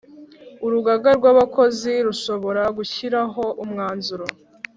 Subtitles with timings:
[0.65, 4.25] Urugaga rw’ abakozi rushobora gushyiraho umwanzuro